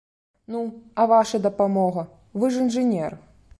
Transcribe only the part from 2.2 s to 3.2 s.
вы ж інжынер?